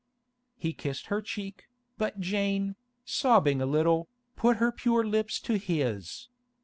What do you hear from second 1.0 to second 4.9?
her cheek, but Jane, sobbing a little, put her